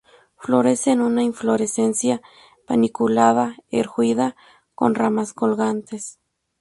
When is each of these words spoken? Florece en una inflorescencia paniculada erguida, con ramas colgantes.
Florece 0.35 0.89
en 0.93 1.01
una 1.01 1.21
inflorescencia 1.21 2.23
paniculada 2.65 3.57
erguida, 3.69 4.35
con 4.73 4.95
ramas 4.95 5.31
colgantes. 5.31 6.17